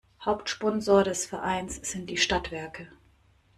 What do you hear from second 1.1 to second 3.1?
Vereins sind die Stadtwerke.